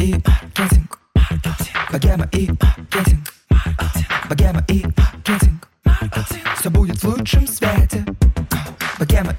[0.00, 0.14] и
[6.70, 8.04] будет в лучшем свете.
[8.98, 9.34] Богема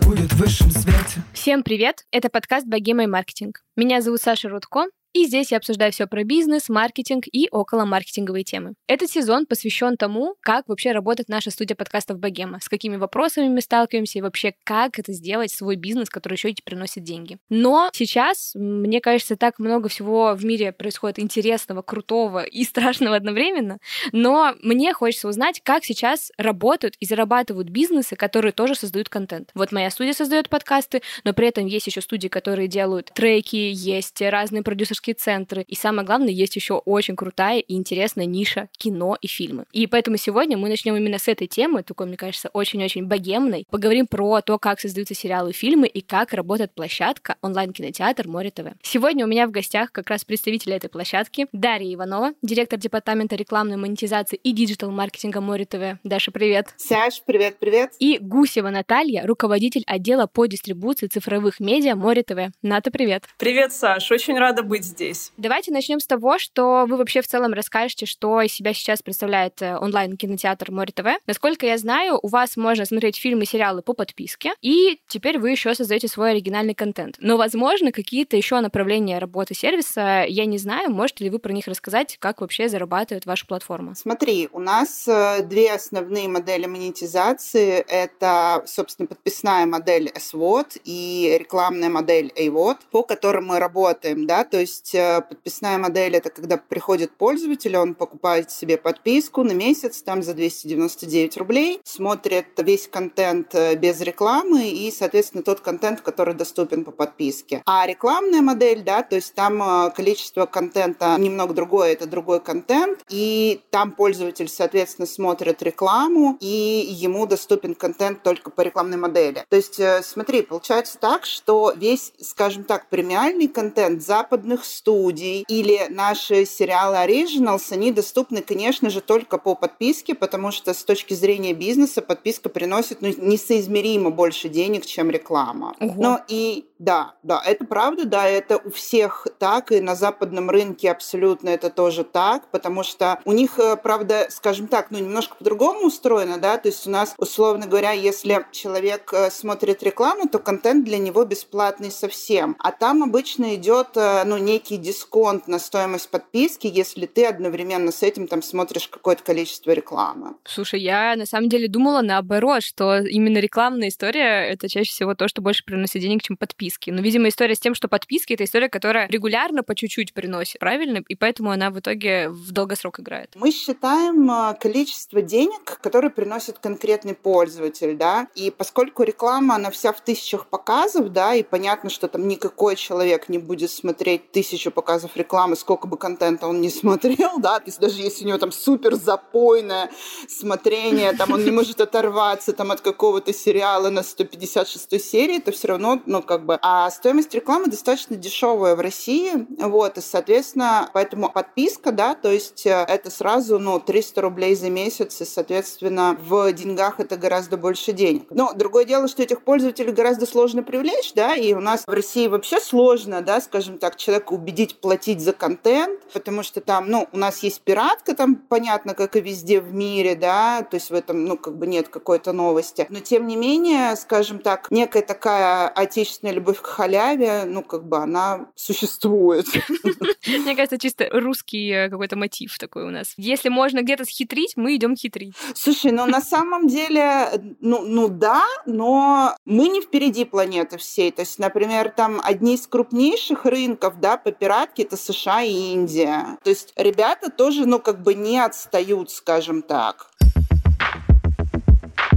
[0.00, 1.22] будет в высшем свете.
[1.32, 2.04] Всем привет!
[2.10, 3.62] Это подкаст «Богема и маркетинг».
[3.76, 8.44] Меня зовут Саша Рудко, и здесь я обсуждаю все про бизнес, маркетинг и около маркетинговые
[8.44, 8.74] темы.
[8.86, 13.62] Этот сезон посвящен тому, как вообще работает наша студия подкастов Богема, с какими вопросами мы
[13.62, 17.38] сталкиваемся и вообще как это сделать свой бизнес, который еще и приносит деньги.
[17.48, 23.78] Но сейчас, мне кажется, так много всего в мире происходит интересного, крутого и страшного одновременно,
[24.12, 29.48] но мне хочется узнать, как сейчас работают и зарабатывают бизнесы, которые тоже создают контент.
[29.54, 34.20] Вот моя студия создает подкасты, но при этом есть еще студии, которые делают треки, есть
[34.20, 35.62] разные продюсерские продюсерские центры.
[35.62, 39.64] И самое главное, есть еще очень крутая и интересная ниша кино и фильмы.
[39.72, 43.66] И поэтому сегодня мы начнем именно с этой темы, такой, мне кажется, очень-очень богемной.
[43.70, 48.66] Поговорим про то, как создаются сериалы и фильмы и как работает площадка онлайн-кинотеатр more.tv.
[48.82, 53.76] Сегодня у меня в гостях как раз представитель этой площадки Дарья Иванова, директор департамента рекламной
[53.76, 55.98] монетизации и диджитал-маркетинга more.tv.
[56.04, 56.68] Даша, привет.
[56.76, 57.92] Саш, привет, привет.
[57.98, 62.52] И Гусева Наталья, руководитель отдела по дистрибуции цифровых медиа more.tv.
[62.62, 63.24] Ната, привет.
[63.38, 64.10] Привет, Саш.
[64.10, 65.32] Очень рада быть здесь.
[65.36, 69.60] Давайте начнем с того, что вы вообще в целом расскажете, что из себя сейчас представляет
[69.62, 71.06] э, онлайн-кинотеатр Море ТВ.
[71.26, 75.50] Насколько я знаю, у вас можно смотреть фильмы и сериалы по подписке, и теперь вы
[75.50, 77.16] еще создаете свой оригинальный контент.
[77.18, 81.66] Но, возможно, какие-то еще направления работы сервиса, я не знаю, можете ли вы про них
[81.66, 83.94] рассказать, как вообще зарабатывает ваша платформа?
[83.94, 87.84] Смотри, у нас э, две основные модели монетизации.
[87.88, 94.58] Это, собственно, подписная модель SWOT и рекламная модель AWOT, по которым мы работаем, да, то
[94.58, 100.02] есть есть э, подписная модель– это когда приходит пользователь, он покупает себе подписку на месяц
[100.02, 106.34] там за 299 рублей, смотрит весь контент э, без рекламы и, соответственно, тот контент, который
[106.34, 107.62] доступен по подписке.
[107.64, 113.00] А рекламная модель, да, то есть там э, количество контента немного другое, это другой контент,
[113.08, 119.44] и там пользователь, соответственно, смотрит рекламу, и ему доступен контент только по рекламной модели.
[119.48, 126.44] То есть, смотри, получается так, что весь, скажем так, премиальный контент западных студий или наши
[126.44, 132.02] сериалы Originals, они доступны, конечно же, только по подписке, потому что с точки зрения бизнеса
[132.02, 135.74] подписка приносит ну, несоизмеримо больше денег, чем реклама.
[135.80, 135.94] Угу.
[136.02, 140.90] Ну и да, да, это правда, да, это у всех так, и на западном рынке
[140.90, 145.86] абсолютно это тоже так, потому что у них, э, правда, скажем так, ну, немножко по-другому
[145.86, 150.84] устроено, да, то есть у нас, условно говоря, если человек э, смотрит рекламу, то контент
[150.84, 156.66] для него бесплатный совсем, а там обычно идет, э, ну, некий дисконт на стоимость подписки,
[156.66, 160.34] если ты одновременно с этим там смотришь какое-то количество рекламы.
[160.44, 165.26] Слушай, я на самом деле думала наоборот, что именно рекламная история— это чаще всего то,
[165.28, 166.90] что больше приносит денег, чем подписка подписки.
[166.90, 171.02] Но, видимо, история с тем, что подписки— это история, которая регулярно по чуть-чуть приносит, правильно?
[171.08, 173.30] И поэтому она в итоге в долгосрок играет.
[173.34, 179.92] Мы считаем а, количество денег, которые приносит конкретный пользователь, да, и поскольку реклама, она вся
[179.92, 185.16] в тысячах показов, да, и понятно, что там никакой человек не будет смотреть тысячу показов
[185.16, 188.52] рекламы, сколько бы контента он не смотрел, да, то есть даже если у него там
[188.52, 189.90] супер запойное
[190.28, 195.68] смотрение, там он не может оторваться там от какого-то сериала на 156 серии, то все
[195.68, 201.30] равно, ну, как бы а стоимость рекламы достаточно дешевая в России, вот, и, соответственно, поэтому
[201.30, 206.52] подписка, да, то есть э, это сразу, ну, 300 рублей за месяц, и, соответственно, в
[206.52, 208.26] деньгах это гораздо больше денег.
[208.30, 212.28] Но другое дело, что этих пользователей гораздо сложно привлечь, да, и у нас в России
[212.28, 217.18] вообще сложно, да, скажем так, человека убедить платить за контент, потому что там, ну, у
[217.18, 221.24] нас есть пиратка, там, понятно, как и везде в мире, да, то есть в этом,
[221.24, 222.86] ну, как бы нет какой-то новости.
[222.88, 227.98] Но, тем не менее, скажем так, некая такая отечественная любовь к халяве, ну, как бы
[227.98, 229.46] она существует.
[230.26, 233.14] Мне кажется, чисто русский э, какой-то мотив такой у нас.
[233.16, 235.34] Если можно где-то схитрить, мы идем хитрить.
[235.54, 241.10] Слушай, ну на самом деле, ну, ну да, но мы не впереди планеты всей.
[241.10, 246.38] То есть, например, там одни из крупнейших рынков, да, по пиратке это США и Индия.
[246.44, 250.10] То есть ребята тоже, ну, как бы не отстают, скажем так.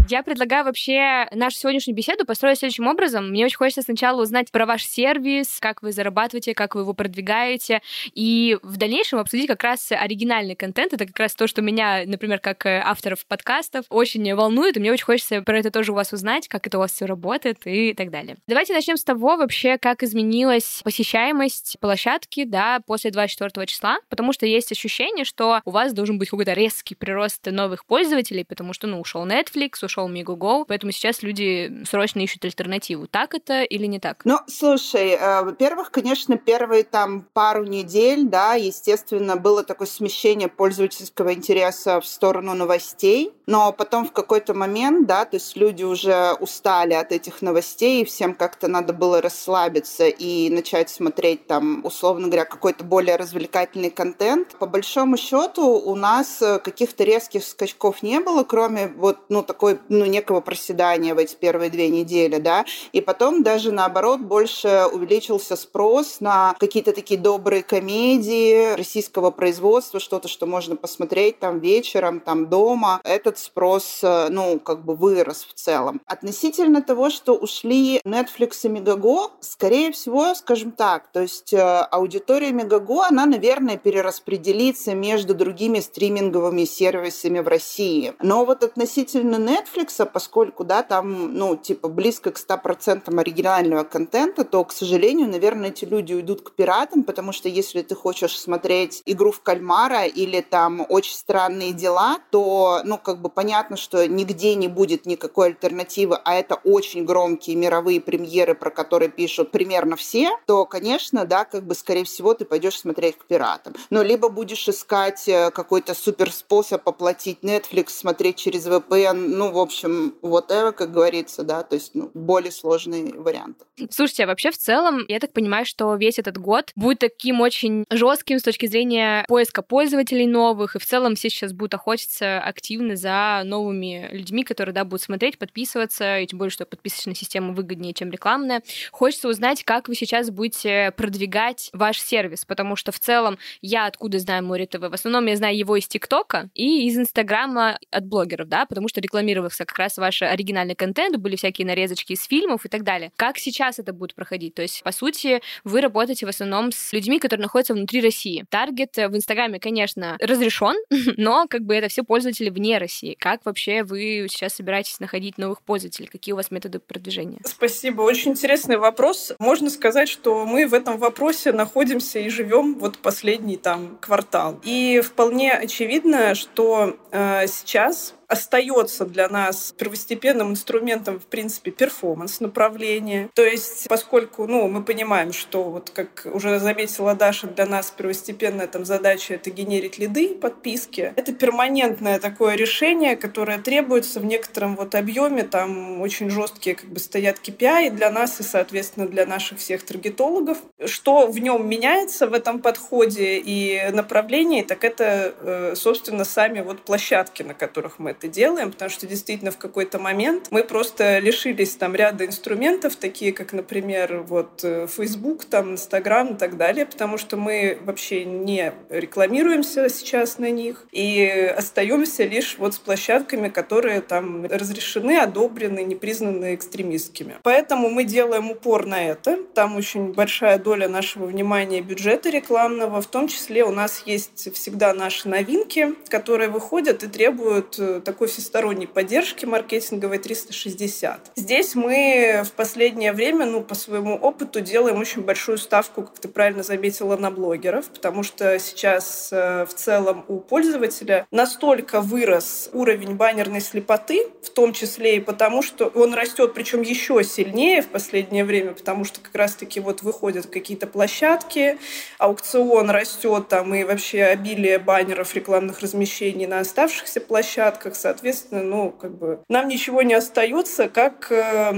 [0.10, 3.30] Я предлагаю вообще нашу сегодняшнюю беседу построить следующим образом.
[3.30, 7.84] Мне очень хочется сначала узнать про ваш сервис, как вы зарабатываете, как вы его продвигаете,
[8.16, 10.94] и в дальнейшем обсудить как раз оригинальный контент.
[10.94, 14.92] Это как раз то, что меня, например, как э, авторов подкастов, очень волнует, и мне
[14.92, 17.94] очень хочется про это тоже у вас узнать, как это у вас все работает и
[17.94, 18.38] так далее.
[18.48, 24.48] Давайте начнем с того вообще, как изменилась посещаемость площадки, да, после 24 числа, потому что
[24.48, 29.00] есть ощущение, что у вас должен быть какой-то резкий прирост новых пользователей, потому что, ну,
[29.00, 33.08] ушел Netflix, ушел ушел Мегаго, поэтому сейчас люди срочно ищут альтернативу.
[33.08, 34.22] Так это или не так?
[34.26, 41.34] Ну, слушай, э, во-первых, конечно, первые там пару недель, да, естественно, было такое смещение пользовательского
[41.34, 46.94] интереса в сторону новостей, но потом в какой-то момент, да, то есть люди уже устали
[46.94, 52.46] от этих новостей, и всем как-то надо было расслабиться и начать смотреть там, условно говоря,
[52.46, 54.56] какой-то более развлекательный контент.
[54.60, 59.80] По большому счету у нас э, каких-то резких скачков не было, кроме вот, ну, такой,
[59.90, 65.56] ну, некого проседания в эти первые две недели, да, и потом даже наоборот больше увеличился
[65.56, 72.48] спрос на какие-то такие добрые комедии российского производства, что-то, что можно посмотреть там вечером, там
[72.48, 73.02] дома.
[73.04, 76.02] Этот спрос, э, ну, как бы вырос в целом.
[76.06, 82.52] Относительно того, что ушли Netflix и Megago, скорее всего, скажем так, то есть э, аудитория
[82.52, 88.14] Megago, она, наверное, перераспределится между другими стриминговыми сервисами в России.
[88.22, 94.64] Но вот относительно Netflix, поскольку, да, там, ну, типа, близко к 100% оригинального контента, то,
[94.64, 99.32] к сожалению, наверное, эти люди уйдут к пиратам, потому что если ты хочешь смотреть игру
[99.32, 104.68] в кальмара или там очень странные дела, то, ну, как бы понятно, что нигде не
[104.68, 110.66] будет никакой альтернативы, а это очень громкие мировые премьеры, про которые пишут примерно все, то,
[110.66, 113.74] конечно, да, как бы, скорее всего, ты пойдешь смотреть к пиратам.
[113.90, 119.58] Но либо будешь искать э, какой-то супер способ оплатить Netflix, смотреть через VPN, ну, в
[119.70, 123.58] общем, это, как говорится, да, то есть ну, более сложный вариант.
[123.90, 127.86] Слушайте, а вообще в целом, я так понимаю, что весь этот год будет таким очень
[127.90, 132.96] жестким с точки зрения поиска пользователей новых, и в целом все сейчас будут охотиться активно
[132.96, 137.94] за новыми людьми, которые, да, будут смотреть, подписываться, и тем более, что подписочная система выгоднее,
[137.94, 138.64] чем рекламная.
[138.92, 144.20] Хочется узнать, как вы сейчас будете продвигать ваш сервис, потому что в целом я откуда
[144.20, 144.80] знаю Море ТВ?
[144.80, 149.02] В основном я знаю его из ТикТока и из Инстаграма от блогеров, да, потому что
[149.50, 153.12] рекламировался как раз ваш оригинальный контент, были всякие нарезочки из фильмов и так далее.
[153.16, 154.56] Как сейчас это будет проходить?
[154.56, 158.46] То есть, по сути, вы работаете в основном с людьми, которые находятся внутри России.
[158.50, 160.76] Таргет в Инстаграме, конечно, разрешен,
[161.18, 163.16] но как бы это все пользователи вне России.
[163.20, 166.08] Как вообще вы сейчас собираетесь находить новых пользователей?
[166.08, 167.40] Какие у вас методы продвижения?
[167.46, 168.02] Спасибо.
[168.02, 169.34] Очень интересный вопрос.
[169.40, 174.60] Можно сказать, что мы в этом вопросе находимся и живем вот последний там квартал.
[174.64, 183.30] И вполне очевидно, что э, сейчас остается для нас первостепенным инструментом, в принципе, перформанс направление.
[183.34, 188.68] То есть, поскольку ну, мы понимаем, что, вот как уже заметила Даша, для нас первостепенная
[188.68, 191.12] там, задача— это генерить лиды, подписки.
[191.16, 197.00] Это перманентное такое решение, которое требуется в некотором вот объеме, там очень жесткие как бы
[197.00, 200.60] стоят KPI для нас и, соответственно, для наших всех таргетологов.
[200.86, 206.82] Что в нем меняется в этом подходе и направлении, так это, э, собственно, сами вот
[206.82, 211.76] площадки, на которых мы это делаем, потому что действительно в какой-то момент мы просто лишились
[211.76, 217.18] там ряда инструментов, такие как, например, вот э, Facebook, там, Instagram и так далее, потому
[217.18, 221.26] что мы вообще не рекламируемся сейчас на них и
[221.58, 227.38] остаемся лишь вот с площадками, которые там разрешены, одобрены, не признаны экстремистскими.
[227.44, 229.40] Поэтому мы делаем упор на это.
[229.54, 233.02] Там очень большая доля нашего внимания бюджета рекламного.
[233.02, 238.28] В том числе у нас есть всегда наши новинки, которые выходят и требуют э, такой
[238.28, 241.34] всесторонней поддержки маркетинговой 360.
[241.36, 246.28] Здесь мы в последнее время, ну, по своему опыту делаем очень большую ставку, как ты
[246.28, 253.14] правильно заметила, на блогеров, потому что сейчас э, в целом у пользователя настолько вырос уровень
[253.14, 258.44] баннерной слепоты, в том числе и потому, что он растет, причем еще сильнее в последнее
[258.44, 261.78] время, потому что как раз-таки вот выходят какие-то площадки,
[262.18, 269.18] аукцион растет там и вообще обилие баннеров рекламных размещений на оставшихся площадках, соответственно, ну, как
[269.18, 271.74] бы нам ничего не остается, как э,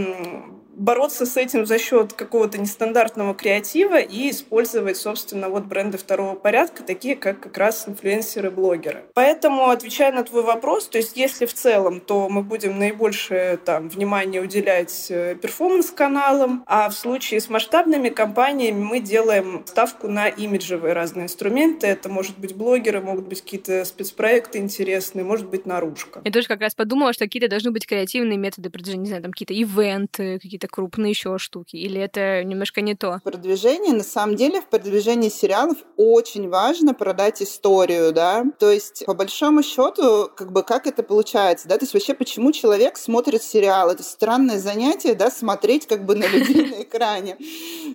[0.82, 6.84] бороться с этим за счет какого-то нестандартного креатива и использовать, собственно, вот бренды второго порядка,
[6.84, 9.04] такие как как раз инфлюенсеры, блогеры.
[9.14, 13.90] Поэтому, отвечая на твой вопрос, то есть если в целом, то мы будем наибольшее там
[13.90, 20.94] внимание уделять э, перформанс-каналам, а в случае с масштабными компаниями мы делаем ставку на имиджевые
[20.94, 21.88] разные инструменты.
[21.88, 26.22] Это может быть блогеры, могут быть какие-то спецпроекты интересные, может быть наружка.
[26.26, 29.32] Я тоже как раз подумала, что какие-то должны быть креативные методы продвижения, не знаю, там
[29.32, 31.76] какие-то ивенты, какие-то крупные еще штуки?
[31.76, 33.20] Или это немножко не то?
[33.24, 38.46] Продвижение, на самом деле, в продвижении сериалов очень важно продать историю, да.
[38.58, 42.52] То есть, по большому счету, как бы как это получается, да, то есть вообще почему
[42.52, 43.92] человек смотрит сериал?
[43.92, 47.38] Это странное занятие, да, смотреть как бы на людей на экране.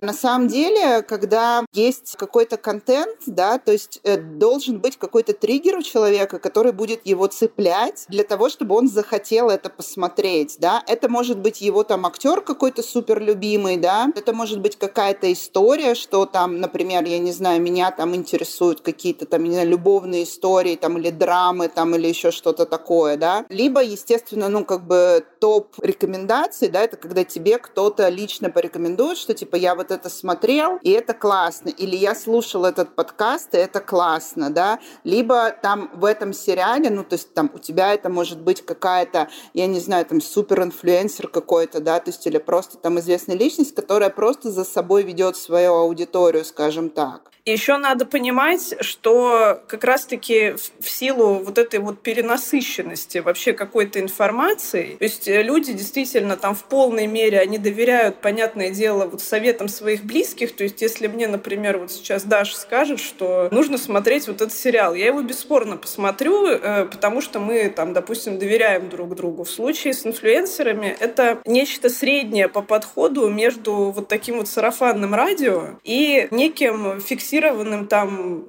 [0.01, 5.77] На самом деле, когда есть какой-то контент, да, то есть э, должен быть какой-то триггер
[5.77, 10.83] у человека, который будет его цеплять для того, чтобы он захотел это посмотреть, да.
[10.87, 15.95] Это может быть его там актер какой-то супер любимый, да, это может быть какая-то история,
[15.95, 20.75] что там, например, я не знаю, меня там интересуют какие-то там, не знаю, любовные истории
[20.75, 23.45] там или драмы там или еще что-то такое, да.
[23.49, 29.33] Либо, естественно, ну, как бы топ рекомендаций, да, это когда тебе кто-то лично порекомендует, что
[29.33, 33.79] типа я вот это смотрел, и это классно, или я слушал этот подкаст, и это
[33.79, 38.41] классно, да, либо там в этом сериале, ну, то есть там у тебя это может
[38.41, 43.37] быть какая-то, я не знаю, там супер-инфлюенсер какой-то, да, то есть или просто там известная
[43.37, 47.29] личность, которая просто за собой ведет свою аудиторию, скажем так.
[47.47, 54.97] Еще надо понимать, что как раз-таки в силу вот этой вот перенасыщенности вообще какой-то информации,
[54.99, 59.69] то есть э, люди действительно там в полной мере, они доверяют, понятное дело, вот советам
[59.69, 64.41] своих близких, то есть если мне, например, вот сейчас Даша скажет, что нужно смотреть вот
[64.41, 69.45] этот сериал, я его бесспорно посмотрю, э, потому что мы там, допустим, доверяем друг другу.
[69.45, 75.79] В случае с инфлюенсерами это нечто среднее по подходу между вот таким вот сарафанным радио
[75.83, 78.45] и неким фиксированным фиксированным там,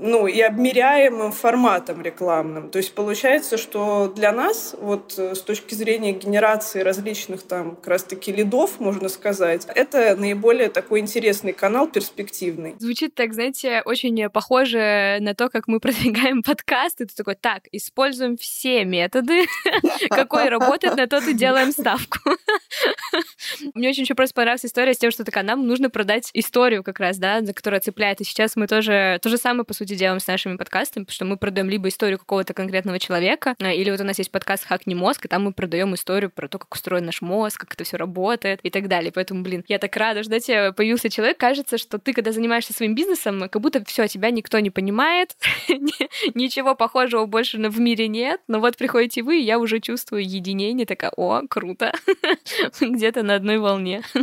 [0.00, 2.70] ну, и обмеряемым форматом рекламным.
[2.70, 7.88] То есть получается, что для нас, вот э, с точки зрения генерации различных там как
[7.88, 12.74] раз-таки лидов, можно сказать, это наиболее такой интересный канал, перспективный.
[12.78, 17.00] Звучит так, знаете, очень похоже на то, как мы продвигаем подкаст.
[17.00, 19.46] И ты такой, так, используем все методы,
[20.10, 22.18] какой работает, на тот и делаем ставку.
[23.74, 27.00] Мне очень еще просто понравилась история с тем, что такая, нам нужно продать историю как
[27.00, 30.26] раз, да, которая цепляет и сейчас мы тоже то же самое, по сути, делаем с
[30.26, 34.04] нашими подкастами, потому что мы продаем либо историю какого-то конкретного человека, а, или вот у
[34.04, 37.20] нас есть подкаст «Хакни мозг», и там мы продаем историю про то, как устроен наш
[37.20, 39.12] мозг, как это все работает и так далее.
[39.12, 41.38] Поэтому, блин, я так рада, что тебе появился человек.
[41.38, 45.36] Кажется, что ты, когда занимаешься своим бизнесом, как будто все тебя никто не понимает,
[46.34, 50.86] ничего похожего больше в мире нет, но вот приходите вы, и я уже чувствую единение,
[50.86, 51.92] такая, о, круто,
[52.80, 54.02] где-то на одной волне.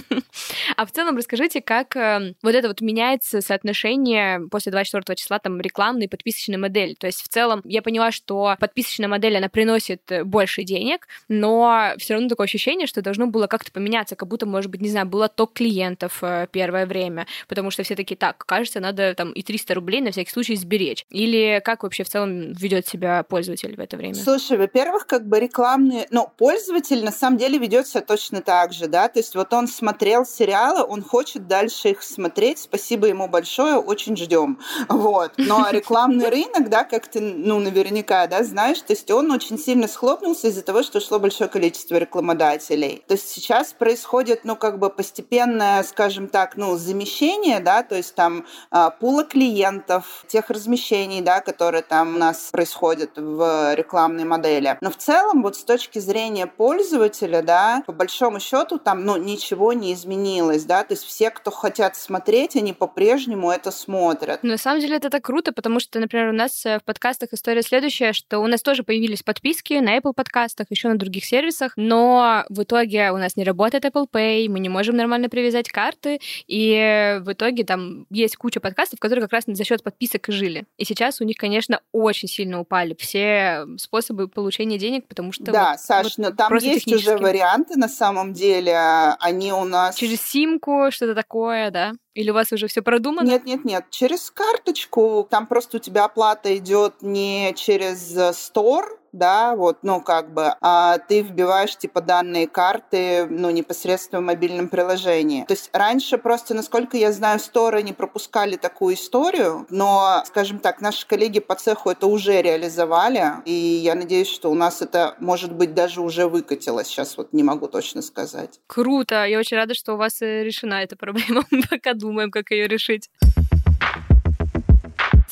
[0.75, 5.59] А в целом расскажите, как э, вот это вот меняется соотношение после 24 числа там
[5.59, 6.93] рекламной и подписочной модели.
[6.93, 11.93] То есть в целом я поняла, что подписочная модель, она приносит э, больше денег, но
[11.97, 15.05] все равно такое ощущение, что должно было как-то поменяться, как будто, может быть, не знаю,
[15.07, 19.41] было ток клиентов э, первое время, потому что все такие, так, кажется, надо там и
[19.41, 21.05] 300 рублей на всякий случай сберечь.
[21.09, 24.15] Или как вообще в целом ведет себя пользователь в это время?
[24.15, 26.07] Слушай, во-первых, как бы рекламные...
[26.11, 29.67] Ну, пользователь на самом деле ведет себя точно так же, да, то есть вот он
[29.67, 34.59] смотрел сериалы, он хочет дальше их смотреть, спасибо ему большое, очень ждем.
[34.87, 35.33] Вот.
[35.37, 39.87] Но рекламный рынок, да, как ты, ну, наверняка, да, знаешь, то есть он очень сильно
[39.87, 43.03] схлопнулся из-за того, что шло большое количество рекламодателей.
[43.07, 48.15] То есть сейчас происходит, ну, как бы постепенное, скажем так, ну, замещение, да, то есть
[48.15, 54.77] там а, пула клиентов, тех размещений, да, которые там у нас происходят в рекламной модели.
[54.81, 59.73] Но в целом, вот с точки зрения пользователя, да, по большому счету там, ну, ничего
[59.73, 64.43] не изменилось, да, то есть все, кто хотят смотреть, они по-прежнему это смотрят.
[64.43, 67.61] на самом деле это так круто, потому что, например, у нас э, в подкастах история
[67.61, 72.45] следующая, что у нас тоже появились подписки на Apple подкастах, еще на других сервисах, но
[72.49, 77.19] в итоге у нас не работает Apple Pay, мы не можем нормально привязать карты, и
[77.21, 80.65] в итоге там есть куча подкастов, которые как раз за счет подписок и жили.
[80.77, 85.51] И сейчас у них, конечно, очень сильно упали все способы получения денег, потому что...
[85.51, 89.95] Да, вот, Саш, вот но там есть уже варианты на самом деле, они у нас...
[89.95, 91.91] Через симку, что-то такое, да?
[92.13, 93.27] Или у вас уже все продумано?
[93.27, 93.85] Нет, нет, нет.
[93.89, 95.27] Через карточку.
[95.29, 100.97] Там просто у тебя оплата идет не через Store, да, вот, ну, как бы, а
[100.97, 105.45] ты вбиваешь, типа, данные карты, ну, непосредственно в мобильном приложении.
[105.45, 110.81] То есть раньше просто, насколько я знаю, сторы не пропускали такую историю, но, скажем так,
[110.81, 115.53] наши коллеги по цеху это уже реализовали, и я надеюсь, что у нас это, может
[115.53, 116.87] быть, даже уже выкатилось.
[116.87, 118.59] Сейчас вот не могу точно сказать.
[118.67, 119.25] Круто!
[119.25, 121.43] Я очень рада, что у вас э, решена эта проблема.
[121.69, 123.09] Пока думаем, как ее решить.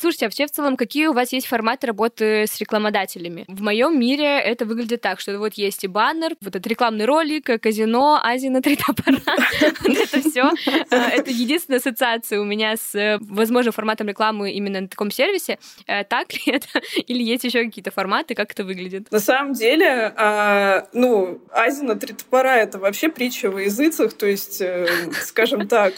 [0.00, 3.44] Слушайте, а вообще в целом, какие у вас есть форматы работы с рекламодателями?
[3.48, 7.60] В моем мире это выглядит так, что вот есть и баннер, вот этот рекламный ролик,
[7.60, 9.18] казино, Азия на три топора.
[9.60, 10.50] Это все.
[10.90, 15.58] А, это единственная ассоциация у меня с, возможно, форматом рекламы именно на таком сервисе.
[15.86, 16.66] Э, так ли это?
[17.06, 18.34] Или есть еще какие-то форматы?
[18.34, 19.10] Как это выглядит?
[19.10, 24.26] На самом деле, а, ну, Азия на три топора— это вообще притча во языцах, то
[24.26, 25.94] есть, э, скажем так,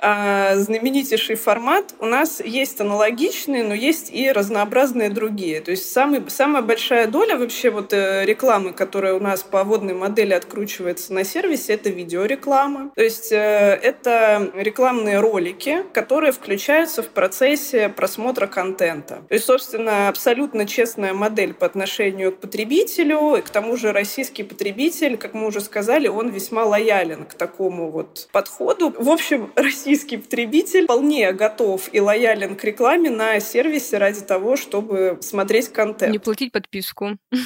[0.00, 1.94] знаменитейший формат.
[1.98, 5.60] У нас есть аналогичные, но есть и разнообразные другие.
[5.60, 9.94] То есть самый, самая большая доля вообще вот э, рекламы, которая у нас по водной
[9.94, 12.90] модели откручивается на сервисе, это видеореклама.
[12.94, 19.22] То есть э, это рекламные ролики, которые включаются в процессе просмотра контента.
[19.28, 23.36] То есть, собственно, абсолютно честная модель по отношению к потребителю.
[23.36, 27.90] И к тому же российский потребитель, как мы уже сказали, он весьма лоялен к такому
[27.90, 28.94] вот подходу.
[28.98, 34.56] В общем, Россия российский потребитель вполне готов и лоялен к рекламе на сервисе ради того,
[34.56, 36.12] чтобы смотреть контент.
[36.12, 37.16] Не платить подписку.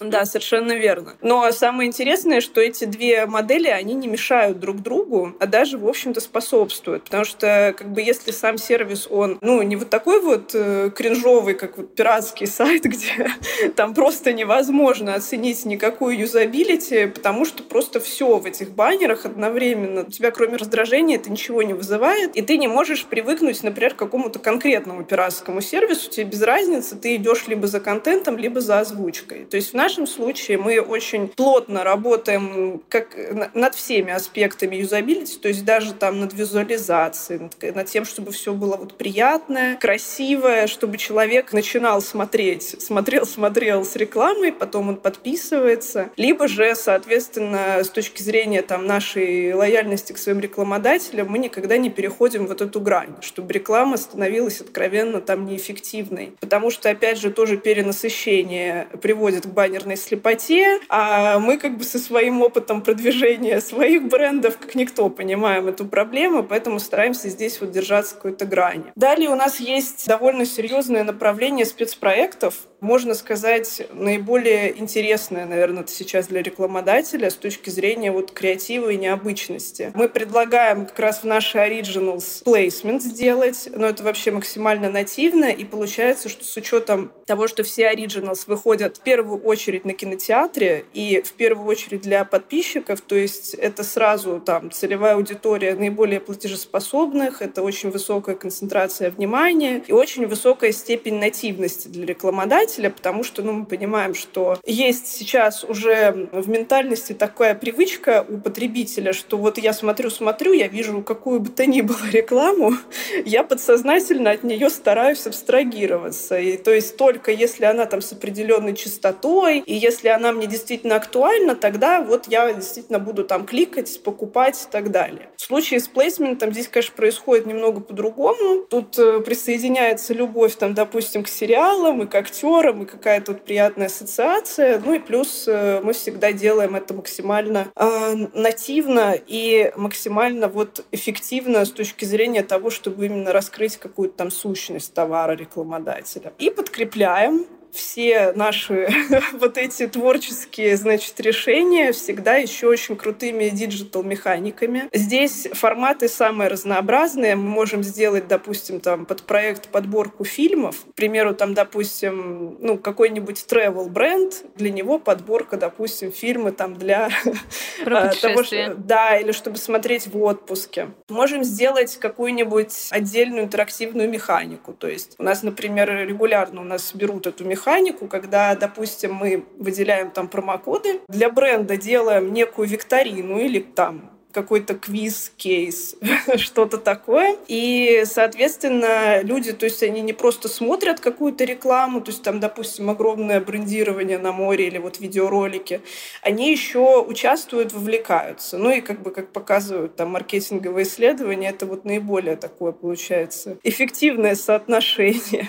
[0.00, 1.14] Да, совершенно верно.
[1.22, 5.88] Но самое интересное, что эти две модели, они не мешают друг другу, а даже, в
[5.88, 7.04] общем-то, способствуют.
[7.04, 11.54] Потому что, как бы, если сам сервис, он, ну, не вот такой вот э, кринжовый,
[11.54, 13.30] как вот пиратский сайт, где
[13.76, 20.02] там просто невозможно оценить никакую юзабилити, потому что просто все в этих баннерах одновременно.
[20.02, 23.98] У тебя, кроме раздражения, это ничего не вызывает, и ты не можешь привыкнуть, например, к
[23.98, 29.44] какому-то конкретному пиратскому сервису, тебе без разницы, ты идешь либо за контентом, либо за озвучкой.
[29.44, 33.16] То есть в нашем случае мы очень плотно работаем как
[33.54, 38.52] над всеми аспектами юзабилити, то есть даже там над визуализацией, над, над тем, чтобы все
[38.52, 46.10] было вот приятное, красивое, чтобы человек начинал смотреть, смотрел, смотрел с рекламой, потом он подписывается,
[46.16, 51.88] либо же, соответственно, с точки зрения там нашей лояльности к своим рекламодателям, мы никогда не
[51.88, 56.32] переходим вот эту грань, чтобы реклама становилась откровенно там неэффективной.
[56.40, 62.00] Потому что, опять же, тоже перенасыщение приводит к баннерной слепоте, а мы как бы со
[62.00, 68.16] своим опытом продвижения своих брендов, как никто, понимаем эту проблему, поэтому стараемся здесь вот держаться
[68.16, 68.92] какой-то грани.
[68.96, 72.54] Далее у нас есть довольно серьезное направление спецпроектов,
[72.84, 79.90] можно сказать, наиболее интересное, наверное, сейчас для рекламодателя с точки зрения вот креатива и необычности.
[79.94, 85.64] Мы предлагаем как раз в наши Originals placement сделать, но это вообще максимально нативно, и
[85.64, 91.22] получается, что с учетом того, что все Originals выходят в первую очередь на кинотеатре и
[91.22, 97.62] в первую очередь для подписчиков, то есть это сразу там целевая аудитория наиболее платежеспособных, это
[97.62, 103.66] очень высокая концентрация внимания и очень высокая степень нативности для рекламодателя, потому что ну, мы
[103.66, 110.52] понимаем, что есть сейчас уже в ментальности такая привычка у потребителя, что вот я смотрю-смотрю,
[110.52, 112.72] я вижу какую бы то ни было рекламу,
[113.24, 116.38] я подсознательно от нее стараюсь абстрагироваться.
[116.38, 120.96] И то есть только если она там с определенной частотой, и если она мне действительно
[120.96, 125.28] актуальна, тогда вот я действительно буду там кликать, покупать и так далее.
[125.36, 128.62] В случае с плейсментом здесь, конечно, происходит немного по-другому.
[128.68, 133.86] Тут э, присоединяется любовь, там, допустим, к сериалам и к актерам, и какая-то вот приятная
[133.86, 134.80] ассоциация.
[134.84, 141.64] Ну и плюс э, мы всегда делаем это максимально э, нативно и максимально вот эффективно
[141.64, 146.32] с точки зрения того, чтобы именно раскрыть какую-то там сущность товара рекламодателя.
[146.38, 148.88] И подкрепляем все наши
[149.32, 154.88] вот эти творческие, значит, решения всегда еще очень крутыми диджитал-механиками.
[154.92, 157.36] Здесь форматы самые разнообразные.
[157.36, 160.84] Мы можем сделать, допустим, там под проект подборку фильмов.
[160.92, 167.08] К примеру, там, допустим, ну, какой-нибудь travel бренд для него подборка, допустим, фильмы там для
[167.86, 170.90] а, того, что, да, или чтобы смотреть в отпуске.
[171.08, 174.72] Можем сделать какую-нибудь отдельную интерактивную механику.
[174.72, 179.44] То есть у нас, например, регулярно у нас берут эту механику, механику, когда, допустим, мы
[179.58, 185.94] выделяем там промокоды, для бренда делаем некую викторину или там какой-то квиз, кейс,
[186.36, 187.36] что-то такое.
[187.46, 192.90] И, соответственно, люди, то есть они не просто смотрят какую-то рекламу, то есть там, допустим,
[192.90, 195.80] огромное брендирование на море или вот видеоролики,
[196.20, 198.58] они еще участвуют, вовлекаются.
[198.58, 204.34] Ну и как бы, как показывают там маркетинговые исследования, это вот наиболее такое получается эффективное
[204.34, 205.48] соотношение.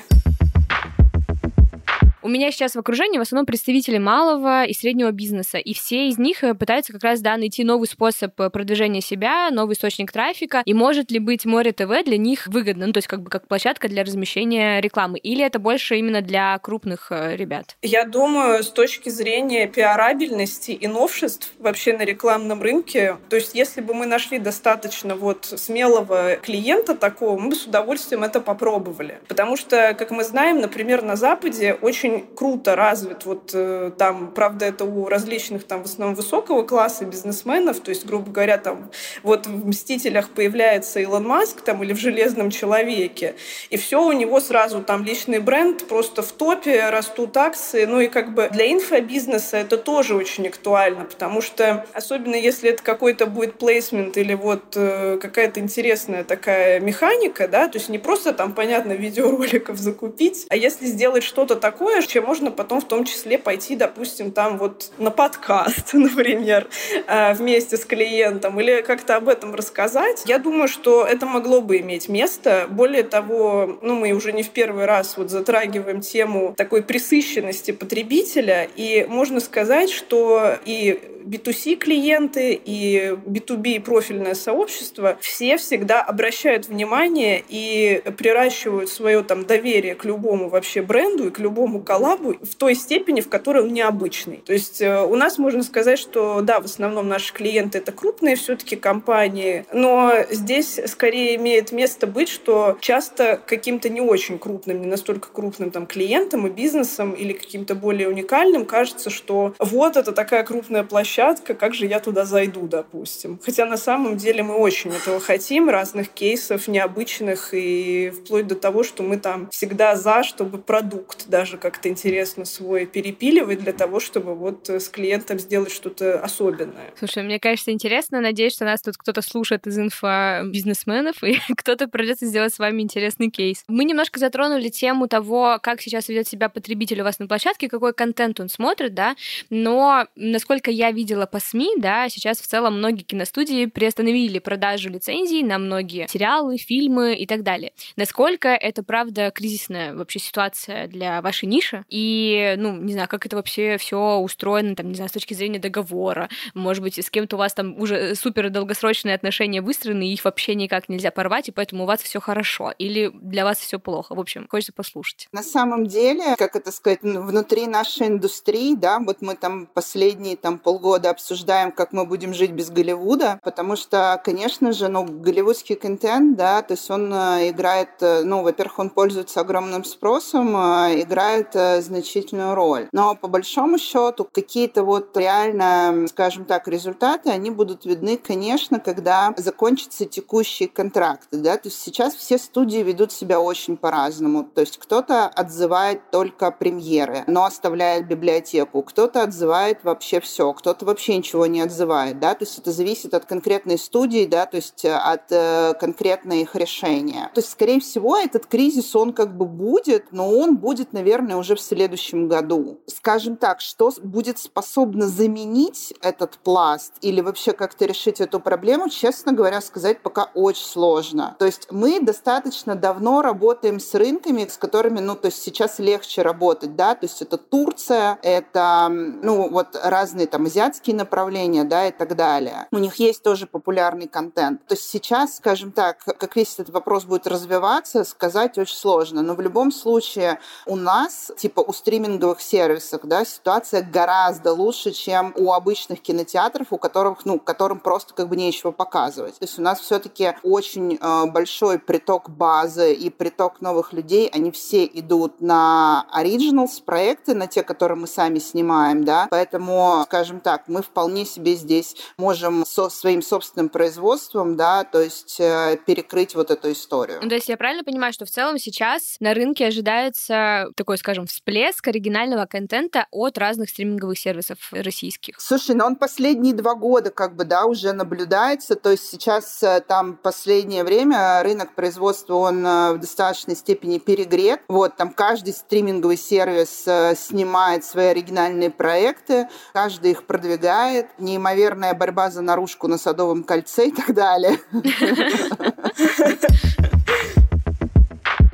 [2.26, 6.18] У меня сейчас в окружении в основном представители малого и среднего бизнеса, и все из
[6.18, 10.64] них э, пытаются как раз, да, найти новый способ э, продвижения себя, новый источник трафика,
[10.66, 13.48] и может ли быть Море ТВ для них выгодно, ну, то есть как бы как
[13.48, 17.78] площадка для размещения рекламы, или это больше именно для крупных э, ребят?
[17.84, 23.82] Я думаю, с точки зрения пиарабельности и новшеств вообще на рекламном рынке, то есть если
[23.82, 29.20] бы мы нашли достаточно вот смелого клиента такого, мы бы с удовольствием это попробовали.
[29.28, 34.66] Потому что, как мы знаем, например, на Западе очень круто развит вот э, там, правда,
[34.66, 38.92] это у различных там в основном высокого класса бизнесменов, то есть, грубо говоря, там
[39.24, 43.36] вот в «Мстителях» появляется Илон Маск там или в «Железном человеке»,
[43.70, 48.08] и все у него сразу там личный бренд просто в топе, растут акции, ну и
[48.08, 53.58] как бы для инфобизнеса это тоже очень актуально, потому что особенно если это какой-то будет
[53.58, 58.94] плейсмент или вот э, какая-то интересная такая механика, да, то есть не просто там, понятно,
[58.94, 64.32] видеороликов закупить, а если сделать что-то такое, чем можно потом в том числе пойти, допустим,
[64.32, 66.68] там вот на подкаст, например,
[67.08, 71.80] э, вместе с клиентом или как-то об этом рассказать, я думаю, что это могло бы
[71.80, 72.68] иметь место.
[72.70, 78.68] Более того, ну, мы уже не в первый раз вот затрагиваем тему такой присыщенности потребителя,
[78.76, 87.44] и можно сказать, что и B2C клиенты и B2B профильное сообщество, все всегда обращают внимание
[87.48, 92.76] и приращивают свое там доверие к любому вообще бренду и к любому коллабу в той
[92.76, 94.38] степени, в которой он необычный.
[94.46, 98.36] То есть э, у нас можно сказать, что да, в основном наши клиенты это крупные
[98.36, 104.88] все-таки компании, но здесь скорее имеет место быть, что часто каким-то не очень крупным, не
[104.88, 110.44] настолько крупным там клиентам и бизнесом или каким-то более уникальным кажется, что вот это такая
[110.44, 113.40] крупная площадка, площадка, как же я туда зайду, допустим.
[113.44, 118.84] Хотя на самом деле мы очень этого хотим, разных кейсов необычных, и вплоть до того,
[118.84, 124.36] что мы там всегда за, чтобы продукт даже как-то интересно свой перепиливать для того, чтобы
[124.36, 126.94] вот с клиентом сделать что-то особенное.
[126.98, 128.20] Слушай, мне кажется интересно.
[128.20, 133.30] Надеюсь, что нас тут кто-то слушает из инфобизнесменов, и кто-то придется сделать с вами интересный
[133.30, 133.64] кейс.
[133.68, 137.94] Мы немножко затронули тему того, как сейчас ведет себя потребитель у вас на площадке, какой
[137.94, 139.16] контент он смотрит, да,
[139.50, 144.90] но насколько я видела видела по СМИ, да, сейчас в целом многие киностудии приостановили продажу
[144.90, 147.74] лицензий на многие сериалы, фильмы и так далее.
[147.96, 151.86] Насколько это, правда, кризисная вообще ситуация для вашей ниши?
[151.90, 155.60] И, ну, не знаю, как это вообще все устроено, там, не знаю, с точки зрения
[155.60, 156.28] договора.
[156.56, 160.56] Может быть, с кем-то у вас там уже супер долгосрочные отношения выстроены, и их вообще
[160.56, 162.74] никак нельзя порвать, и поэтому у вас все хорошо.
[162.80, 164.16] Или для вас все плохо.
[164.16, 165.28] В общем, хочется послушать.
[165.32, 170.58] На самом деле, как это сказать, внутри нашей индустрии, да, вот мы там последние там
[170.58, 175.76] полгода года обсуждаем, как мы будем жить без Голливуда, потому что, конечно же, ну, голливудский
[175.76, 181.02] контент, да, то есть он э, играет, э, ну, во-первых, он пользуется огромным спросом, э,
[181.02, 181.50] играет
[181.84, 182.88] значительную роль.
[182.94, 189.34] Но по большому счету какие-то вот реально, скажем так, результаты, они будут видны, конечно, когда
[189.36, 194.78] закончатся текущие контракты, да, то есть сейчас все студии ведут себя очень по-разному, то есть
[194.78, 201.62] кто-то отзывает только премьеры, но оставляет библиотеку, кто-то отзывает вообще все, кто-то вообще ничего не
[201.62, 205.74] отзывает, да, то есть это зависит от конкретной студии, да, то есть э, от э,
[205.80, 207.30] конкретной их решения.
[207.34, 211.56] То есть, скорее всего, этот кризис, он как бы будет, но он будет, наверное, уже
[211.56, 212.80] в следующем году.
[212.88, 219.34] Скажем так, что будет способно заменить этот пласт или вообще как-то решить эту проблему, честно
[219.34, 221.36] говоря, сказать пока очень сложно.
[221.40, 226.22] То есть мы достаточно давно работаем с рынками, с которыми, ну, то есть сейчас легче
[226.22, 231.88] работать, да, то есть это Турция, это, ну, вот разные там азиатские азиатские направления, да,
[231.88, 232.68] и так далее.
[232.72, 234.66] У них есть тоже популярный контент.
[234.68, 239.22] То есть сейчас, скажем так, как весь этот вопрос будет развиваться, сказать очень сложно.
[239.22, 245.34] Но в любом случае у нас, типа у стриминговых сервисов, да, ситуация гораздо лучше, чем
[245.36, 249.38] у обычных кинотеатров, у которых, ну, которым просто как бы нечего показывать.
[249.40, 254.52] То есть у нас все-таки очень э, большой приток базы и приток новых людей, они
[254.52, 260.55] все идут на originals проекты, на те, которые мы сами снимаем, да, поэтому, скажем так,
[260.68, 266.52] мы вполне себе здесь можем со своим собственным производством, да, то есть э, перекрыть вот
[266.52, 267.20] эту историю.
[267.22, 271.28] Ну, то есть я правильно понимаю, что в целом сейчас на рынке ожидается такой, скажем,
[271.28, 275.40] всплеск оригинального контента от разных стриминговых сервисов российских?
[275.40, 279.82] Слушай, ну он последние два года как бы, да, уже наблюдается, то есть сейчас э,
[279.88, 286.18] там последнее время рынок производства, он э, в достаточной степени перегрет, вот, там каждый стриминговый
[286.18, 286.86] сервис
[287.20, 293.88] снимает свои оригинальные проекты, каждый их продвигает продвигает, неимоверная борьба за наружку на Садовом кольце
[293.88, 294.60] и так далее.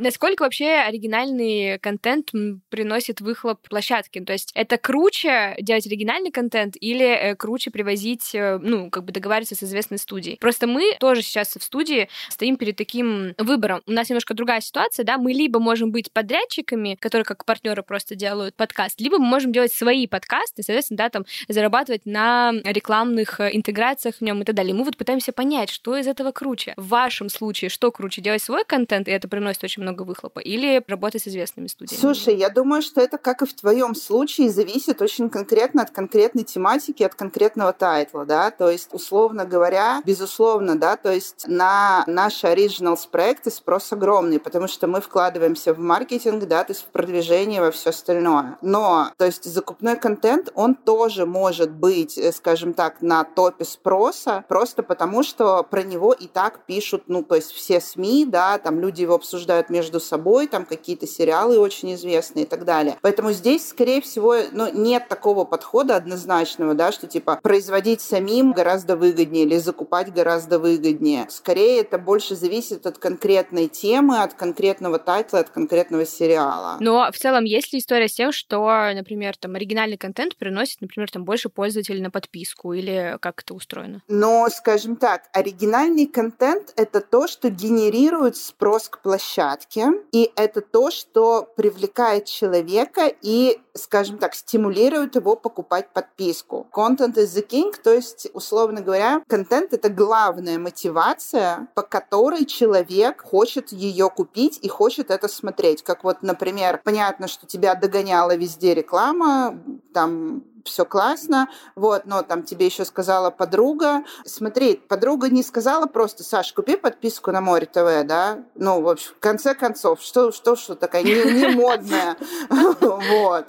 [0.01, 2.31] Насколько вообще оригинальный контент
[2.69, 4.21] приносит выхлоп площадке?
[4.21, 9.11] То есть это круче делать оригинальный контент или э, круче привозить, э, ну, как бы
[9.11, 10.37] договариваться с известной студией?
[10.39, 13.83] Просто мы тоже сейчас в студии стоим перед таким выбором.
[13.85, 18.15] У нас немножко другая ситуация, да, мы либо можем быть подрядчиками, которые как партнеры просто
[18.15, 23.51] делают подкаст, либо мы можем делать свои подкасты, соответственно, да, там зарабатывать на рекламных э,
[23.53, 24.73] интеграциях в нем и так далее.
[24.73, 26.73] Мы вот пытаемся понять, что из этого круче.
[26.75, 30.83] В вашем случае, что круче, делать свой контент, и это приносит очень много выхлопа, или
[30.87, 31.99] работать с известными студиями?
[31.99, 36.43] Слушай, я думаю, что это, как и в твоем случае, зависит очень конкретно от конкретной
[36.43, 42.47] тематики, от конкретного тайтла, да, то есть, условно говоря, безусловно, да, то есть на наши
[42.47, 47.61] Originals проекты спрос огромный, потому что мы вкладываемся в маркетинг, да, то есть в продвижение,
[47.61, 48.57] во все остальное.
[48.61, 54.43] Но, то есть закупной контент, он тоже может быть, э, скажем так, на топе спроса,
[54.47, 58.79] просто потому что про него и так пишут, ну, то есть все СМИ, да, там
[58.79, 62.97] люди его обсуждают между собой, там какие-то сериалы очень известные и так далее.
[63.01, 68.95] Поэтому здесь, скорее всего, ну, нет такого подхода однозначного, да, что типа производить самим гораздо
[68.95, 71.27] выгоднее или закупать гораздо выгоднее.
[71.29, 76.77] Скорее это больше зависит от конкретной темы, от конкретного тайтла, от конкретного сериала.
[76.79, 81.09] Но в целом есть ли история с тем, что, например, там оригинальный контент приносит, например,
[81.09, 84.01] там больше пользователей на подписку или как это устроено?
[84.07, 89.70] Но, скажем так, оригинальный контент— это то, что генерирует спрос к площадке,
[90.11, 96.67] и это то, что привлекает человека и, скажем так, стимулирует его покупать подписку.
[96.73, 103.21] Content is the king, то есть, условно говоря, контент— это главная мотивация, по которой человек
[103.21, 105.83] хочет ее купить и хочет это смотреть.
[105.83, 109.61] Как вот, например, понятно, что тебя догоняла везде реклама,
[109.93, 114.03] там все классно, вот, но там тебе еще сказала подруга.
[114.25, 118.39] Смотри, подруга не сказала просто, Саш, купи подписку на Море ТВ, да?
[118.55, 122.17] Ну, в общем, в конце концов, что, что, что такая не, не модная,
[122.49, 123.47] вот.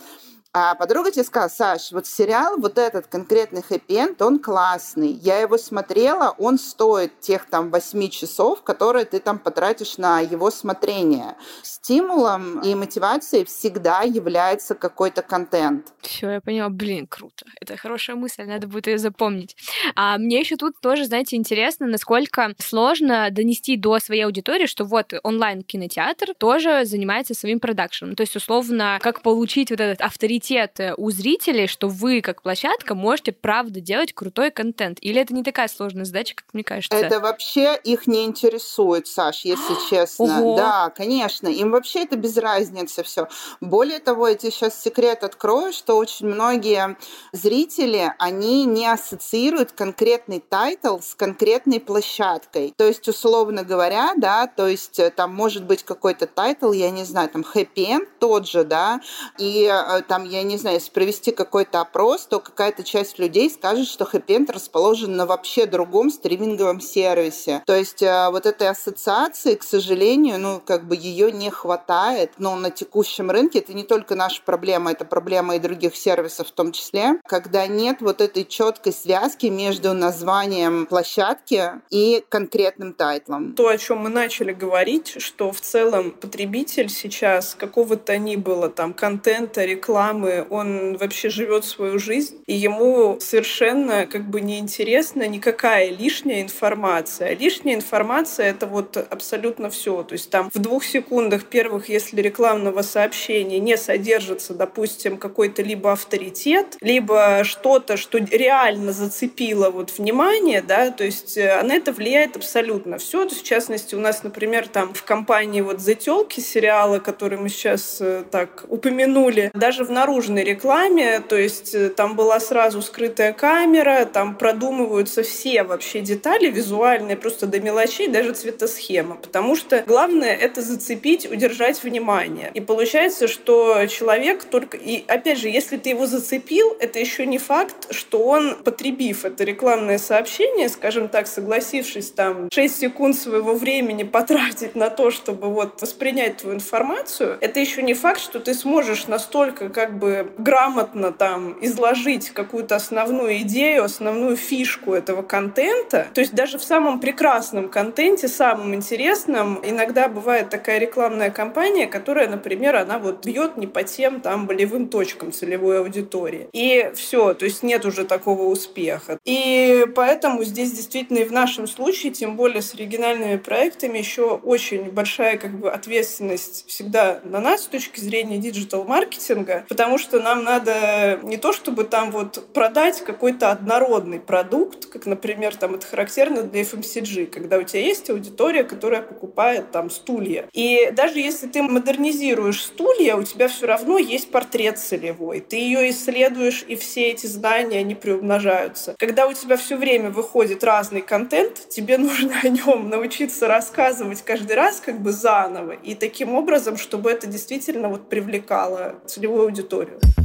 [0.54, 5.10] А подруга тебе сказала, Саш, вот сериал, вот этот конкретный хэппи он классный.
[5.10, 10.50] Я его смотрела, он стоит тех там 8 часов, которые ты там потратишь на его
[10.50, 11.36] смотрение.
[11.62, 15.94] Стимулом и мотивацией всегда является какой-то контент.
[16.02, 16.68] Все, я поняла.
[16.68, 17.46] Блин, круто.
[17.58, 19.56] Это хорошая мысль, надо будет ее запомнить.
[19.96, 25.14] А мне еще тут тоже, знаете, интересно, насколько сложно донести до своей аудитории, что вот
[25.22, 28.16] онлайн-кинотеатр тоже занимается своим продакшеном.
[28.16, 32.42] То есть, условно, как получить вот этот авторитет авторитет э, у зрителей, что вы, как
[32.42, 34.98] площадка, можете правда делать крутой контент?
[35.00, 36.96] Или это не такая сложная задача, как мне кажется?
[36.96, 40.24] Это вообще их не интересует, Саш, если честно.
[40.24, 40.56] Ого.
[40.56, 41.48] Да, конечно.
[41.48, 43.28] Им вообще это без разницы все.
[43.60, 46.96] Более того, я тебе сейчас секрет открою, что очень многие
[47.32, 52.74] зрители, они не ассоциируют конкретный тайтл с конкретной площадкой.
[52.76, 57.04] То есть, условно говоря, да, то есть э, там может быть какой-то тайтл, я не
[57.04, 59.00] знаю, там Happy тот же, да,
[59.38, 63.86] и э, там я не знаю, если провести какой-то опрос, то какая-то часть людей скажет,
[63.86, 67.62] что Happy расположен на вообще другом стриминговом сервисе.
[67.66, 72.32] То есть э, вот этой ассоциации, к сожалению, ну, как бы ее не хватает.
[72.38, 76.52] Но на текущем рынке это не только наша проблема, это проблема и других сервисов в
[76.52, 83.52] том числе, когда нет вот этой четкой связки между названием площадки и конкретным тайтлом.
[83.52, 88.94] То, о чем мы начали говорить, что в целом потребитель сейчас какого-то ни было там
[88.94, 95.90] контента, рекламы, мамы, он вообще живет свою жизнь, и ему совершенно как бы неинтересна никакая
[95.90, 97.34] лишняя информация.
[97.34, 100.02] Лишняя информация— это вот абсолютно все.
[100.02, 105.92] То есть там в двух секундах первых, если рекламного сообщения не содержится, допустим, какой-то либо
[105.92, 112.36] авторитет, либо что-то, что реально зацепило вот внимание, да, то есть э, на это влияет
[112.36, 113.24] абсолютно все.
[113.24, 117.48] То есть, в частности, у нас, например, там в компании вот «Зателки» сериала, который мы
[117.48, 123.32] сейчас э, так упомянули, даже в наружной рекламе, то есть э, там была сразу скрытая
[123.32, 130.34] камера, там продумываются все вообще детали визуальные, просто до мелочей, даже цветосхема, потому что главное
[130.34, 132.50] это зацепить, удержать внимание.
[132.52, 134.76] И получается, что человек только...
[134.76, 139.44] И опять же, если ты его зацепил, это еще не факт, что он, потребив это
[139.44, 145.80] рекламное сообщение, скажем так, согласившись там 6 секунд своего времени потратить на то, чтобы вот
[145.80, 150.01] воспринять твою информацию, это еще не факт, что ты сможешь настолько как бы
[150.38, 156.06] грамотно там изложить какую-то основную идею, основную фишку этого контента.
[156.14, 162.28] То есть даже в самом прекрасном контенте, самом интересном, иногда бывает такая рекламная кампания, которая,
[162.28, 166.48] например, она вот бьет не по тем там болевым точкам целевой аудитории.
[166.52, 169.18] И все, то есть нет уже такого успеха.
[169.24, 174.90] И поэтому здесь действительно и в нашем случае, тем более с оригинальными проектами, еще очень
[174.90, 181.20] большая как бы ответственность всегда на нас с точки зрения диджитал-маркетинга, потому что нам надо
[181.22, 186.62] не то, чтобы там вот продать какой-то однородный продукт, как, например, там это характерно для
[186.62, 190.48] FMCG, когда у тебя есть аудитория, которая покупает там стулья.
[190.52, 195.40] И даже если ты модернизируешь стулья, у тебя все равно есть портрет целевой.
[195.40, 198.94] Ты ее исследуешь, и все эти знания, они приумножаются.
[198.98, 204.56] Когда у тебя все время выходит разный контент, тебе нужно о нем научиться рассказывать каждый
[204.56, 205.72] раз как бы заново.
[205.72, 209.71] И таким образом, чтобы это действительно вот привлекало целевую аудиторию.
[209.72, 210.21] futuro.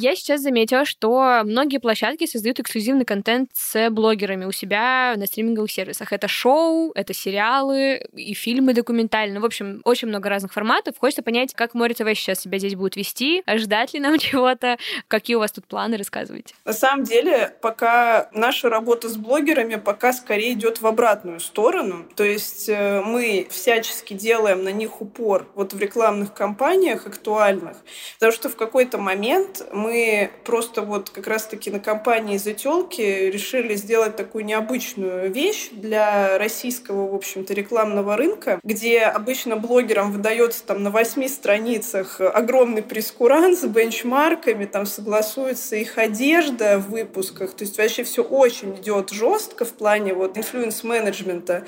[0.00, 5.72] Я сейчас заметила, что многие площадки создают эксклюзивный контент с блогерами у себя на стриминговых
[5.72, 6.12] сервисах.
[6.12, 9.40] Это шоу, это сериалы и фильмы документальные.
[9.40, 10.94] В общем, очень много разных форматов.
[10.98, 15.34] Хочется понять, как Море ТВ сейчас себя здесь будет вести, ждать ли нам чего-то, какие
[15.34, 16.54] у вас тут планы, рассказывайте.
[16.64, 22.06] На самом деле, пока наша работа с блогерами пока скорее идет в обратную сторону.
[22.14, 27.78] То есть э, мы всячески делаем на них упор вот в рекламных кампаниях актуальных,
[28.14, 33.74] потому что в какой-то момент мы мы просто вот как раз-таки на компании «Зателки» решили
[33.74, 40.82] сделать такую необычную вещь для российского, в общем-то, рекламного рынка, где обычно блогерам выдается там
[40.82, 47.78] на восьми страницах огромный прескурант с бенчмарками, там согласуется их одежда в выпусках, то есть
[47.78, 51.66] вообще все очень идет жестко в плане вот инфлюенс-менеджмента.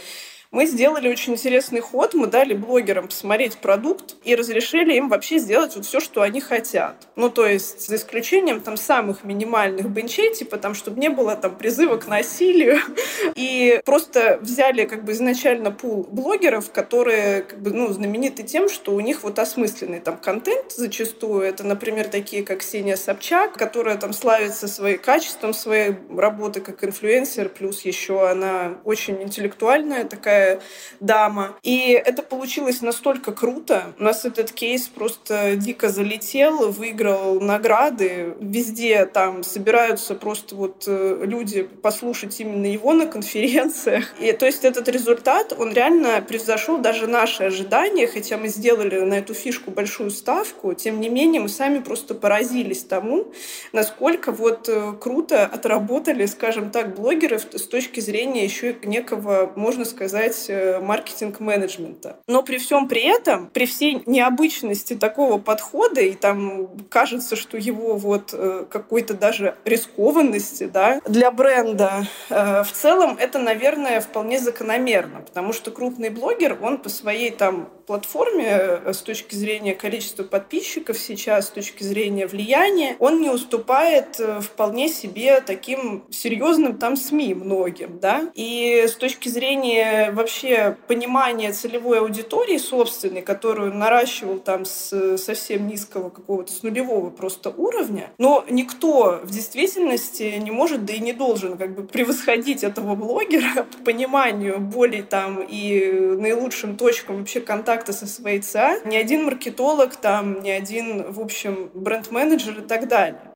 [0.52, 2.12] Мы сделали очень интересный ход.
[2.14, 7.06] Мы дали блогерам посмотреть продукт и разрешили им вообще сделать вот все, что они хотят.
[7.14, 11.54] Ну, то есть, за исключением там самых минимальных бенчей, типа там, чтобы не было там
[11.54, 12.80] призыва к насилию.
[13.36, 18.92] И просто взяли как бы изначально пул блогеров, которые как бы, ну, знамениты тем, что
[18.92, 21.42] у них вот осмысленный там контент зачастую.
[21.42, 27.50] Это, например, такие, как Ксения Собчак, которая там славится своим качеством своей работы как инфлюенсер,
[27.50, 30.60] плюс еще она очень интеллектуальная такая такая
[31.00, 31.56] дама.
[31.62, 33.94] И это получилось настолько круто.
[33.98, 38.34] У нас этот кейс просто дико залетел, выиграл награды.
[38.40, 44.14] Везде там собираются просто вот э, люди послушать именно его на конференциях.
[44.20, 49.14] И то есть этот результат, он реально превзошел даже наши ожидания, хотя мы сделали на
[49.14, 53.32] эту фишку большую ставку, тем не менее мы сами просто поразились тому,
[53.72, 60.29] насколько вот э, круто отработали, скажем так, блогеры с точки зрения еще некого, можно сказать,
[60.30, 62.16] сказать, э, маркетинг-менеджмента.
[62.26, 67.96] Но при всем при этом, при всей необычности такого подхода, и там кажется, что его
[67.96, 75.20] вот э, какой-то даже рискованности да, для бренда, э, в целом это, наверное, вполне закономерно,
[75.20, 81.48] потому что крупный блогер, он по своей там платформе с точки зрения количества подписчиков сейчас,
[81.48, 88.30] с точки зрения влияния, он не уступает вполне себе таким серьезным там СМИ многим, да,
[88.34, 96.10] и с точки зрения вообще понимание целевой аудитории собственной, которую наращивал там с совсем низкого
[96.10, 101.56] какого-то, с нулевого просто уровня, но никто в действительности не может, да и не должен
[101.56, 108.06] как бы превосходить этого блогера по пониманию более там и наилучшим точкам вообще контакта со
[108.06, 108.80] своей ЦА.
[108.84, 113.29] Ни один маркетолог там, ни один, в общем, бренд-менеджер и так далее.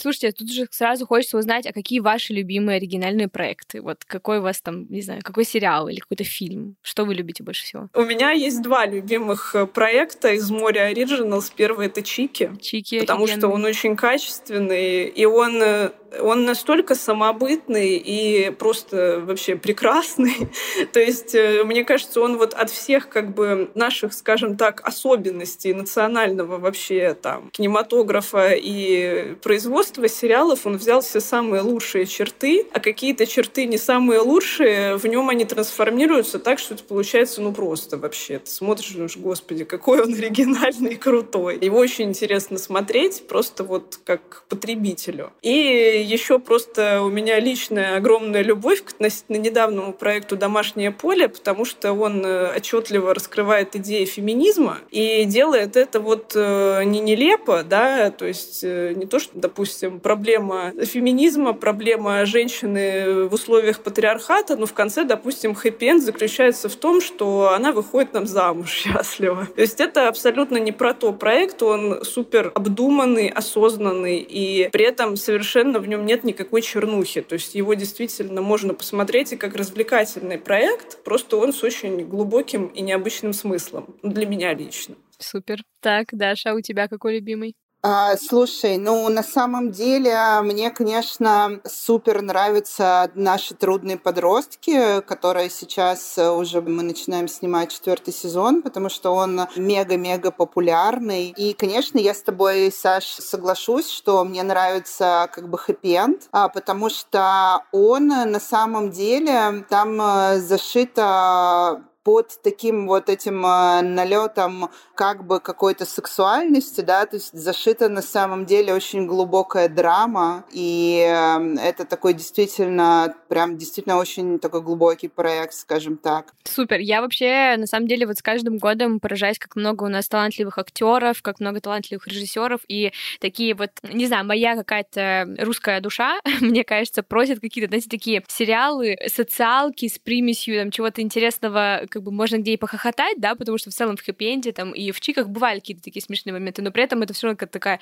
[0.00, 3.82] Слушайте, тут же сразу хочется узнать, а какие ваши любимые оригинальные проекты?
[3.82, 6.76] Вот какой у вас там, не знаю, какой сериал или какой-то фильм?
[6.82, 7.88] Что вы любите больше всего?
[7.94, 11.52] У меня есть два любимых э, проекта из моря Originals.
[11.54, 12.50] Первый— это Чики.
[12.60, 13.40] Чики Потому офигенный.
[13.40, 20.48] что он очень качественный, и он э, он настолько самобытный и просто вообще прекрасный.
[20.92, 25.72] То есть, э, мне кажется, он вот от всех как бы наших, скажем так, особенностей
[25.74, 33.26] национального вообще там кинематографа и производства сериалов, он взял все самые лучшие черты, а какие-то
[33.26, 38.38] черты не самые лучшие, в нем они трансформируются так, что это получается ну просто вообще.
[38.38, 41.58] Ты смотришь, думаешь, господи, какой он оригинальный и крутой.
[41.60, 45.32] Его очень интересно смотреть, просто вот как потребителю.
[45.42, 51.64] И еще просто у меня личная огромная любовь к относительно недавнему проекту «Домашнее поле», потому
[51.64, 58.10] что он э, отчетливо раскрывает идеи феминизма и делает это вот э, не нелепо, да,
[58.10, 64.66] то есть э, не то, что, допустим, проблема феминизма, проблема женщины в условиях патриархата, но
[64.66, 69.48] в конце, допустим, хэппи заключается в том, что она выходит нам замуж счастливо.
[69.54, 75.16] То есть это абсолютно не про то проект, он супер обдуманный, осознанный, и при этом
[75.16, 77.20] совершенно в нем нет никакой чернухи.
[77.20, 82.68] То есть его действительно можно посмотреть и как развлекательный проект, просто он с очень глубоким
[82.68, 84.94] и необычным смыслом для меня лично.
[85.18, 85.62] Супер.
[85.80, 87.56] Так, Даша, а у тебя какой любимый?
[87.82, 96.18] А, слушай, ну на самом деле мне, конечно, супер нравятся наши трудные подростки, которые сейчас
[96.18, 101.28] уже мы начинаем снимать четвертый сезон, потому что он мега-мега популярный.
[101.28, 106.90] И, конечно, я с тобой, Саш, соглашусь, что мне нравится как бы хэппи-энд, а, потому
[106.90, 115.26] что он на самом деле там э, зашито под таким вот этим а, налетом как
[115.26, 121.58] бы какой-то сексуальности, да, то есть зашита на самом деле очень глубокая драма, и эм,
[121.58, 126.32] это такой действительно, прям действительно очень такой глубокий проект, скажем так.
[126.44, 126.78] Супер.
[126.78, 130.58] Я вообще, на самом деле, вот с каждым годом поражаюсь, как много у нас талантливых
[130.58, 136.64] актеров, как много талантливых режиссеров, и такие вот, не знаю, моя какая-то русская душа, мне
[136.64, 142.38] кажется, просит какие-то, знаете, такие сериалы, социалки с примесью там чего-то интересного, как бы можно
[142.38, 145.58] где и похохотать, да, потому что в целом в хэппи-энде там и в чиках бывали
[145.58, 147.80] какие-то такие смешные моменты, но при этом это все равно как такая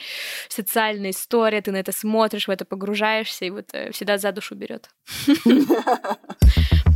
[0.48, 4.54] социальная история, ты на это смотришь, в это погружаешься, и вот э, всегда за душу
[4.54, 4.90] берет.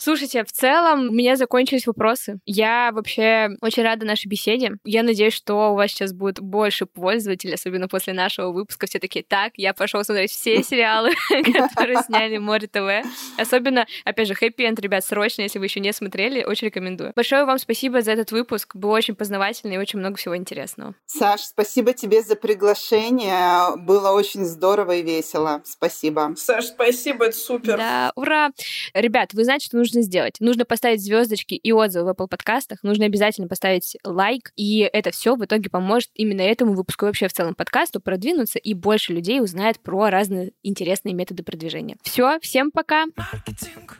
[0.00, 2.40] Слушайте, в целом у меня закончились вопросы.
[2.46, 4.78] Я вообще очень рада нашей беседе.
[4.82, 8.86] Я надеюсь, что у вас сейчас будет больше пользователей, особенно после нашего выпуска.
[8.86, 13.06] Все таки так, я пошел смотреть все сериалы, которые сняли Море ТВ.
[13.36, 17.12] Особенно, опять же, Happy End, ребят, срочно, если вы еще не смотрели, очень рекомендую.
[17.14, 18.74] Большое вам спасибо за этот выпуск.
[18.76, 20.94] Был очень познавательный и очень много всего интересного.
[21.04, 23.76] Саш, спасибо тебе за приглашение.
[23.76, 25.60] Было очень здорово и весело.
[25.66, 26.32] Спасибо.
[26.38, 27.76] Саш, спасибо, это супер.
[27.76, 28.50] Да, ура.
[28.94, 30.36] Ребят, вы знаете, что нужно нужно сделать?
[30.40, 35.36] Нужно поставить звездочки и отзывы в Apple подкастах, нужно обязательно поставить лайк, и это все
[35.36, 39.80] в итоге поможет именно этому выпуску вообще в целом подкасту продвинуться, и больше людей узнает
[39.80, 41.96] про разные интересные методы продвижения.
[42.02, 43.06] Все, всем пока!
[43.16, 43.98] Маркетинг.